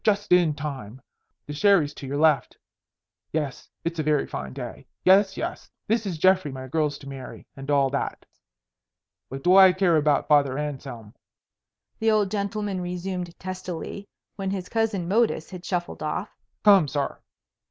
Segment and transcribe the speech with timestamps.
[0.03, 0.99] Just in time.
[1.45, 2.57] The sherry's to your left.
[3.31, 4.87] Yes, it's a very fine day.
[5.05, 8.25] Yes, yes, this is Geoffrey my girl's to marry and all that.
[9.29, 11.13] What do I care about Father Anselm?"
[11.99, 16.31] the old gentleman resumed testily, when his cousin Modus had shuffled off.
[16.63, 17.19] "Come, sir."